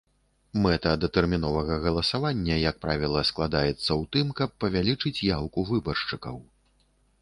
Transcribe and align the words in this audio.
Мэта 0.61 0.93
датэрміновага 1.03 1.77
галасавання, 1.85 2.55
як 2.69 2.75
правіла, 2.87 3.21
складаюцца 3.33 3.79
ў 3.99 4.03
тым, 4.17 4.27
каб 4.43 4.49
павялічыць 4.67 5.17
яўку 5.37 5.59
выбаршчыкаў. 5.75 6.35